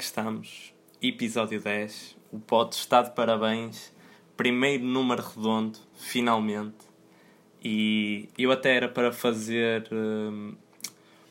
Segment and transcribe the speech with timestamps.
[0.00, 0.72] que estamos?
[1.02, 2.16] Episódio 10.
[2.32, 3.94] O pote está de parabéns.
[4.34, 6.78] Primeiro número redondo, finalmente.
[7.62, 10.54] E eu até era para fazer um,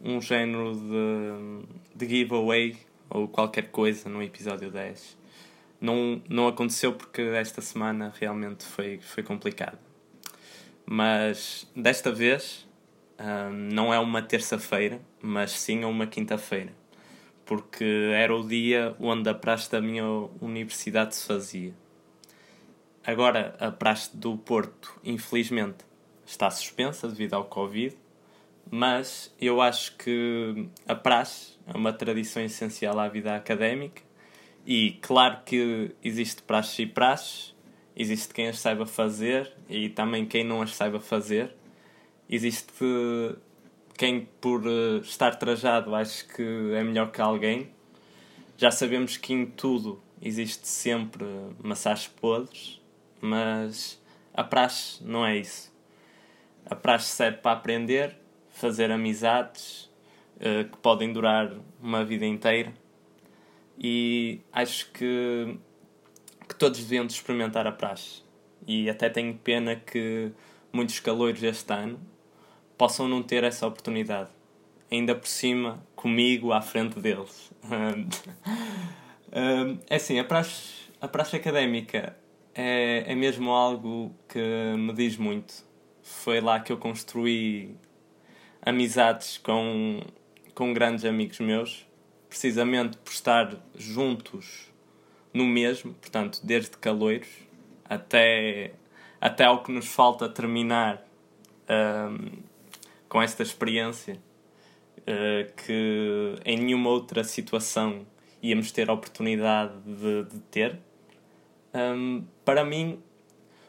[0.00, 2.74] um género de, de giveaway
[3.10, 5.18] ou qualquer coisa no episódio 10.
[5.78, 9.78] Não, não aconteceu porque esta semana realmente foi, foi complicado.
[10.86, 12.66] Mas desta vez
[13.20, 16.72] um, não é uma terça-feira, mas sim uma quinta-feira
[17.44, 17.84] porque
[18.14, 20.04] era o dia onde a praxe da minha
[20.40, 21.74] universidade se fazia.
[23.06, 25.84] Agora, a praxe do Porto, infelizmente,
[26.24, 27.96] está suspensa devido ao Covid,
[28.70, 34.02] mas eu acho que a praxe é uma tradição essencial à vida académica
[34.66, 37.52] e claro que existe praxe e praxe,
[37.94, 41.54] existe quem as saiba fazer e também quem não as saiba fazer.
[42.28, 42.72] Existe
[43.96, 46.42] quem por uh, estar trajado acho que
[46.74, 47.70] é melhor que alguém.
[48.56, 51.26] Já sabemos que em tudo existe sempre
[51.62, 52.80] maçãs podres,
[53.20, 54.00] mas
[54.32, 55.72] a praxe não é isso.
[56.66, 58.16] A praxe serve para aprender,
[58.50, 59.90] fazer amizades
[60.36, 62.72] uh, que podem durar uma vida inteira
[63.78, 65.56] e acho que,
[66.48, 68.22] que todos deviam experimentar a praxe.
[68.66, 70.32] E até tenho pena que
[70.72, 72.00] muitos calores este ano
[72.76, 74.30] possam não ter essa oportunidade.
[74.90, 77.50] Ainda por cima, comigo à frente deles.
[79.88, 82.16] é assim, a praxe, a praxe académica
[82.54, 85.64] é, é mesmo algo que me diz muito.
[86.02, 87.74] Foi lá que eu construí
[88.62, 90.00] amizades com,
[90.54, 91.86] com grandes amigos meus,
[92.28, 94.72] precisamente por estar juntos
[95.32, 97.28] no mesmo, portanto, desde caloiros
[97.84, 98.72] até,
[99.20, 101.04] até ao que nos falta terminar
[101.68, 102.42] um,
[103.14, 104.20] com esta experiência
[104.98, 108.04] uh, que em nenhuma outra situação
[108.42, 110.80] íamos ter a oportunidade de, de ter.
[111.72, 113.00] Um, para mim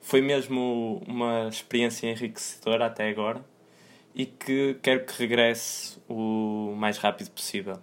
[0.00, 3.44] foi mesmo uma experiência enriquecedora até agora
[4.12, 7.78] e que quero que regresse o mais rápido possível.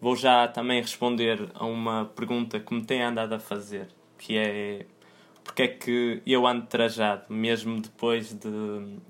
[0.00, 4.86] Vou já também responder a uma pergunta que me têm andado a fazer, que é
[5.42, 9.00] porque é que eu ando trajado, mesmo depois de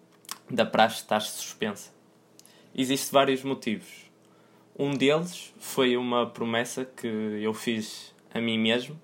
[0.51, 1.93] da praxe estar suspensa.
[2.75, 4.11] Existem vários motivos.
[4.79, 9.01] Um deles foi uma promessa que eu fiz a mim mesmo,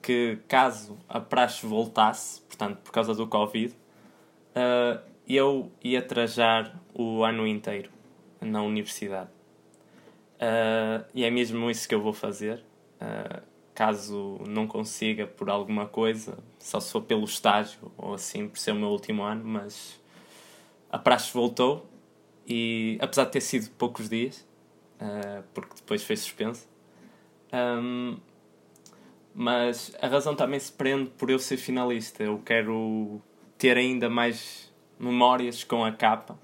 [0.00, 3.74] que caso a praxe voltasse, portanto por causa do Covid,
[4.56, 7.90] uh, eu ia trajar o ano inteiro
[8.40, 9.30] na universidade.
[10.34, 12.64] Uh, e é mesmo isso que eu vou fazer.
[13.00, 13.42] Uh,
[13.74, 18.72] caso não consiga por alguma coisa, só se for pelo estágio ou assim, por ser
[18.72, 20.01] o meu último ano, mas
[20.92, 21.90] a praxe voltou
[22.46, 24.46] e apesar de ter sido poucos dias,
[25.00, 26.68] uh, porque depois foi suspenso,
[27.52, 28.18] um,
[29.34, 32.22] mas a razão também se prende por eu ser finalista.
[32.22, 33.20] Eu quero
[33.56, 36.38] ter ainda mais memórias com a capa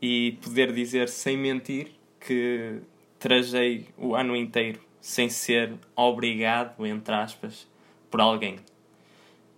[0.00, 2.80] e poder dizer sem mentir que
[3.18, 7.68] trajei o ano inteiro sem ser obrigado, entre aspas,
[8.10, 8.56] por alguém.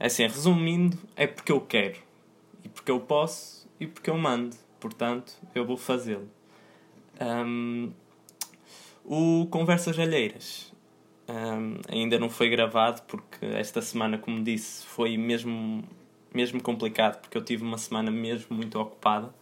[0.00, 1.98] Assim, resumindo, é porque eu quero
[2.64, 6.28] e porque eu posso e porque eu mando, portanto eu vou fazê-lo.
[7.20, 7.92] Um,
[9.04, 10.72] o Conversas Alheiras
[11.28, 15.82] um, ainda não foi gravado porque esta semana, como disse, foi mesmo,
[16.32, 19.34] mesmo complicado porque eu tive uma semana mesmo muito ocupada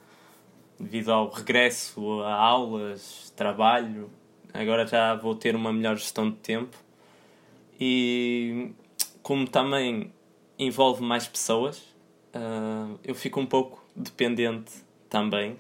[0.78, 4.10] devido ao regresso a aulas, trabalho.
[4.52, 6.76] Agora já vou ter uma melhor gestão de tempo
[7.78, 8.72] e
[9.22, 10.12] como também
[10.58, 11.78] envolve mais pessoas,
[12.34, 14.72] uh, eu fico um pouco dependente
[15.08, 15.58] também.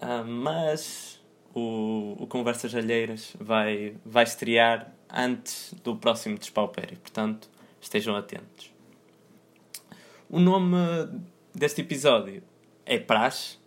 [0.00, 1.20] Uh, mas
[1.54, 7.48] o, o Conversas Alheiras vai, vai estrear antes do próximo Despaupério, portanto
[7.80, 8.70] estejam atentos.
[10.28, 10.76] O nome
[11.54, 12.42] deste episódio
[12.84, 13.58] é Praxe,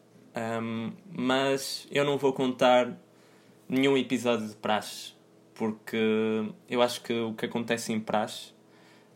[0.62, 2.98] um, mas eu não vou contar
[3.68, 5.14] nenhum episódio de Praxe,
[5.54, 5.98] porque
[6.70, 8.52] eu acho que o que acontece em Praxe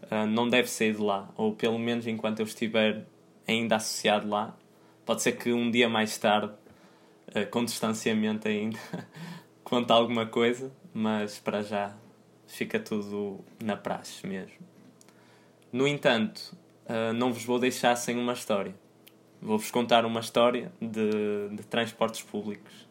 [0.04, 3.06] uh, não deve sair de lá, ou pelo menos enquanto eu estiver
[3.48, 4.56] ainda associado lá.
[5.06, 6.54] Pode ser que um dia mais tarde,
[7.30, 8.80] uh, com distanciamento ainda,
[9.64, 11.96] conte alguma coisa, mas para já
[12.48, 14.54] fica tudo na praxe mesmo.
[15.72, 16.56] No entanto,
[16.86, 18.76] uh, não vos vou deixar sem uma história.
[19.42, 22.88] Vou-vos contar uma história de, de transportes públicos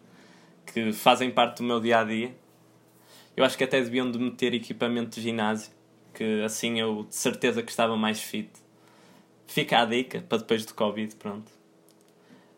[0.66, 2.34] que fazem parte do meu dia a dia.
[3.34, 5.72] Eu acho que até deviam de meter equipamento de ginásio,
[6.12, 8.50] que assim eu de certeza que estava mais fit
[9.46, 11.50] Fica a dica para depois do Covid, pronto.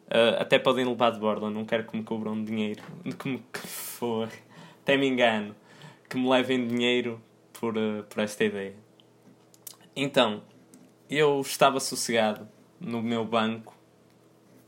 [0.06, 2.82] Uh, até podem levar de borda, não quero que me cobram dinheiro,
[3.18, 4.28] como que for.
[4.82, 5.56] até me engano,
[6.08, 7.20] que me levem dinheiro
[7.52, 8.74] por, uh, por esta ideia.
[9.96, 10.42] Então,
[11.08, 12.48] eu estava sossegado
[12.78, 13.74] no meu banco,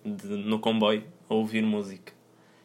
[0.05, 2.13] de, no comboio, a ouvir música.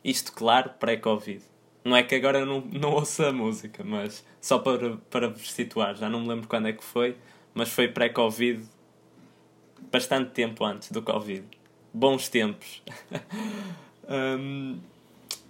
[0.04, 1.44] Isto, claro, pré-Covid.
[1.84, 5.52] Não é que agora eu não, não ouça a música, mas só para, para vos
[5.52, 7.18] situar, já não me lembro quando é que foi,
[7.54, 8.64] mas foi pré-Covid,
[9.92, 11.44] bastante tempo antes do Covid.
[11.94, 12.82] Bons tempos.
[14.10, 14.80] um,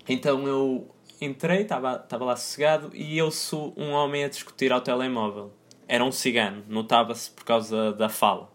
[0.08, 0.88] então eu
[1.22, 5.52] entrei, estava lá sossegado e eu sou um homem a discutir ao telemóvel.
[5.88, 8.50] Era um cigano, notava-se por causa da fala.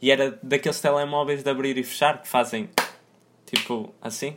[0.00, 2.68] E era daqueles telemóveis de abrir e fechar que fazem
[3.46, 4.36] tipo assim.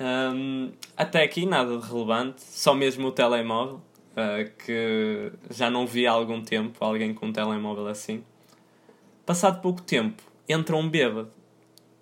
[0.00, 3.80] Um, até aqui nada de relevante, só mesmo o telemóvel,
[4.12, 8.22] uh, que já não vi há algum tempo alguém com um telemóvel assim.
[9.28, 11.30] Passado pouco tempo, entra um bêbado.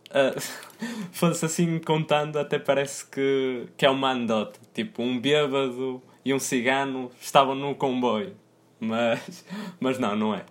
[0.06, 0.40] Uh,
[1.10, 4.60] Fosse assim contando, até parece que, que é uma anedota.
[4.72, 8.36] Tipo, um bêbado e um cigano estavam num comboio.
[8.78, 9.44] Mas,
[9.80, 10.44] mas não, não é.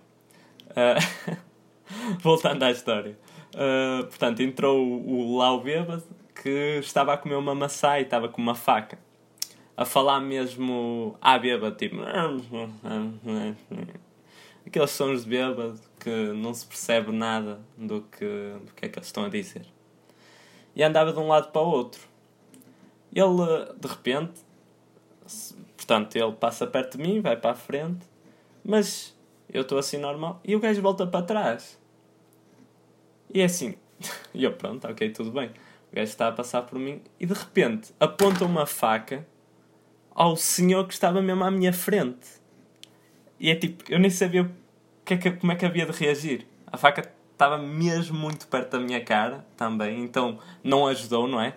[0.70, 1.36] Uh,
[2.20, 3.18] voltando à história.
[3.54, 8.28] Uh, portanto, entrou o, o lá bêbado que estava a comer uma maçã e estava
[8.28, 8.98] com uma faca.
[9.74, 11.96] A falar mesmo à bêbado, tipo.
[14.66, 18.26] Aqueles sons de bêbado que não se percebe nada do que,
[18.64, 19.64] do que é que eles estão a dizer.
[20.74, 22.00] E andava de um lado para o outro.
[23.14, 24.40] Ele, de repente,
[25.76, 28.04] portanto, ele passa perto de mim, vai para a frente,
[28.64, 29.16] mas
[29.48, 31.78] eu estou assim normal e o gajo volta para trás.
[33.32, 33.74] E é assim.
[34.34, 35.48] E eu, pronto, ok, tudo bem.
[35.90, 39.26] O gajo está a passar por mim e de repente aponta uma faca
[40.14, 42.26] ao senhor que estava mesmo à minha frente.
[43.38, 44.50] E é tipo, eu nem sabia
[45.04, 46.46] que é que, como é que havia de reagir.
[46.66, 51.54] A faca estava mesmo muito perto da minha cara também, então não ajudou, não é?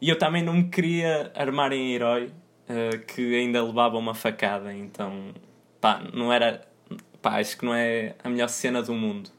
[0.00, 4.72] E eu também não me queria armar em herói uh, que ainda levava uma facada,
[4.72, 5.32] então
[5.80, 6.62] pá, não era.
[7.20, 9.30] pá, acho que não é a melhor cena do mundo.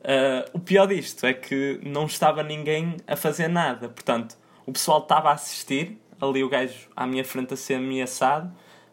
[0.00, 3.88] Uh, o pior disto é que não estava ninguém a fazer nada.
[3.88, 8.50] Portanto, o pessoal estava a assistir, ali o gajo à minha frente a ser ameaçado,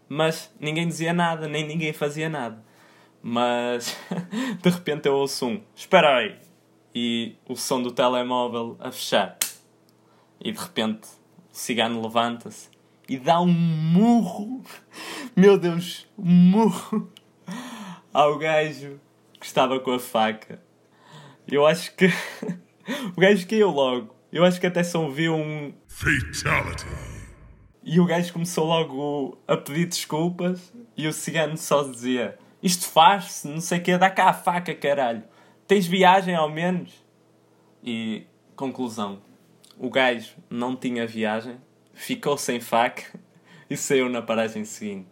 [0.10, 2.64] mas ninguém dizia nada, nem ninguém fazia nada.
[3.22, 3.98] Mas
[4.62, 6.36] de repente eu ouço um: Espera aí!
[6.94, 9.38] E o som do telemóvel a fechar.
[10.40, 11.08] E de repente
[11.52, 12.70] o cigano levanta-se
[13.10, 14.64] e dá um murro,
[15.36, 17.12] meu Deus, um murro
[18.14, 19.00] ao gajo
[19.40, 20.62] que estava com a faca.
[21.48, 22.08] Eu acho que
[23.16, 24.16] o gajo caiu logo.
[24.32, 27.17] Eu acho que até só ouviu um Fatality.
[27.90, 33.48] E o gajo começou logo a pedir desculpas e o cigano só dizia: Isto faz-se,
[33.48, 35.24] não sei o que, dá cá a faca, caralho.
[35.66, 36.92] Tens viagem ao menos?
[37.82, 39.22] E conclusão:
[39.80, 41.62] o gajo não tinha viagem,
[41.94, 43.06] ficou sem faca
[43.70, 45.08] e saiu na paragem seguinte.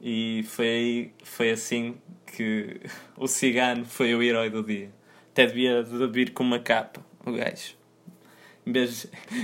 [0.00, 2.82] E foi, foi assim que
[3.18, 4.92] o cigano foi o herói do dia.
[5.32, 7.79] Até devia de vir com uma capa, o gajo.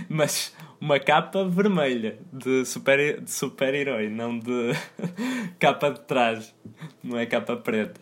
[0.09, 4.73] Mas uma capa vermelha de super-herói, de super não de
[5.59, 6.55] capa de traje,
[7.03, 8.01] não é capa preta.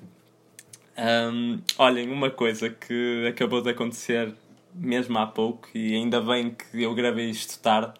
[0.96, 4.32] Um, olhem, uma coisa que acabou de acontecer
[4.74, 7.94] mesmo há pouco, e ainda bem que eu gravei isto tarde,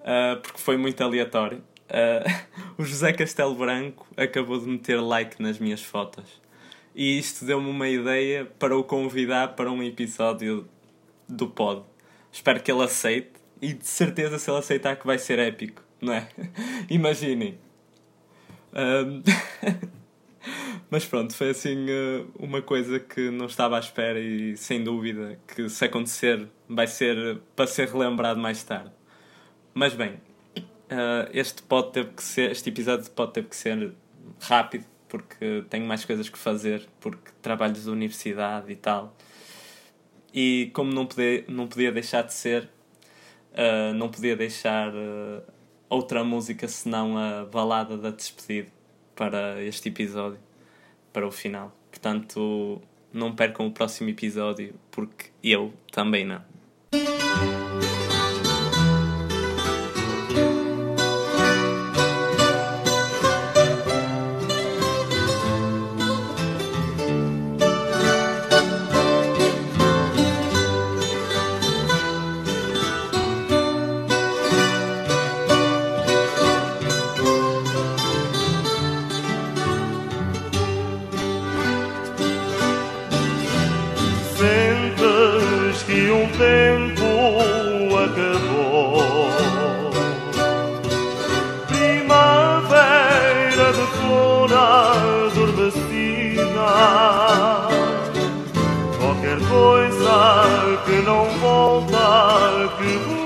[0.00, 1.62] uh, porque foi muito aleatório.
[1.88, 2.44] Uh,
[2.78, 6.42] o José Castelo Branco acabou de meter like nas minhas fotos
[6.94, 10.68] e isto deu-me uma ideia para o convidar para um episódio
[11.28, 11.84] do pod.
[12.32, 16.14] Espero que ele aceite e de certeza se ele aceitar que vai ser épico, não
[16.14, 16.28] é?
[16.88, 17.58] Imaginem.
[18.72, 19.22] Um...
[20.90, 25.38] Mas pronto, foi assim uh, uma coisa que não estava à espera e sem dúvida
[25.46, 28.90] que se acontecer vai ser para ser relembrado mais tarde.
[29.72, 30.20] Mas bem,
[30.56, 33.94] uh, este pode ter que ser, este episódio pode ter que ser
[34.40, 39.16] rápido porque tenho mais coisas que fazer, porque trabalhos da universidade e tal.
[40.32, 42.68] E como não podia, não podia deixar de ser,
[43.52, 45.42] uh, não podia deixar uh,
[45.88, 48.68] outra música senão a balada da despedida
[49.14, 50.38] para este episódio,
[51.12, 51.76] para o final.
[51.90, 52.80] Portanto,
[53.12, 56.51] não percam o próximo episódio, porque eu também não.
[98.98, 103.21] qualquer coisa que não volta, que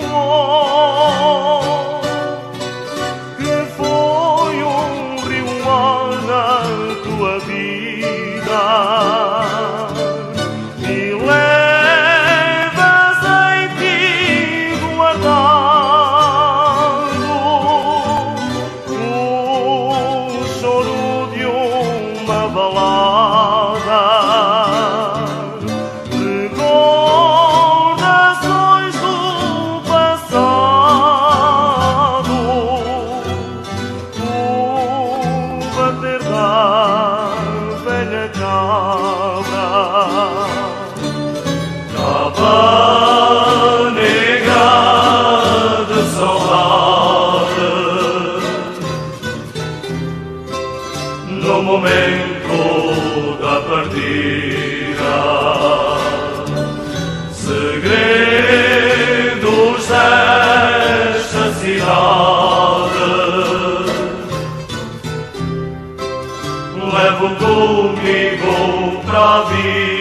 [67.93, 69.96] me volta a vida.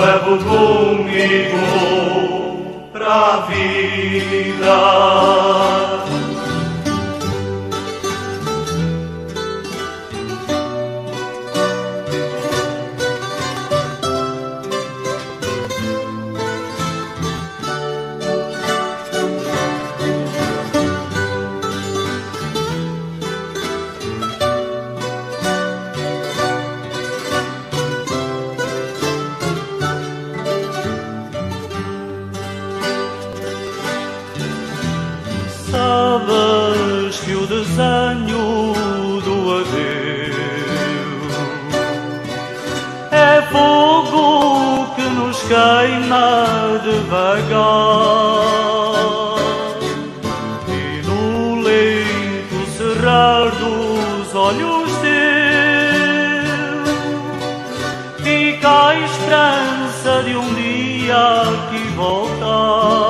[0.00, 1.60] levo comigo
[2.92, 4.78] pra vida.
[53.58, 55.20] dos olhos teus,
[58.22, 63.09] fica a esperança de um dia que voltar.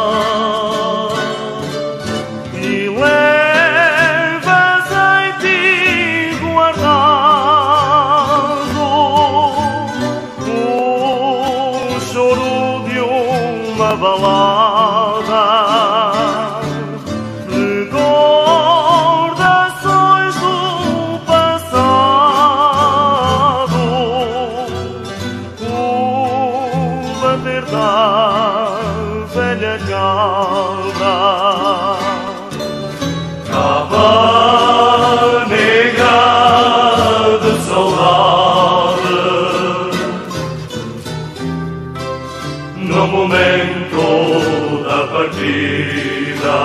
[45.21, 46.57] partida.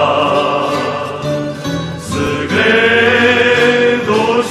[1.99, 3.25] Segredos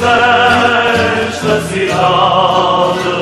[0.00, 3.14] desta cidade.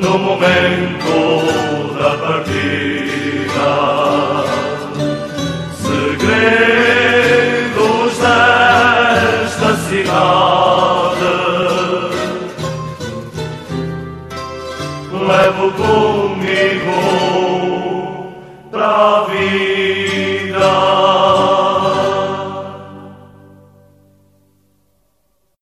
[0.00, 1.29] no momento
[2.38, 2.99] ti.